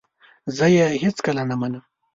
[0.57, 1.83] زه یې هیڅکله نه منم!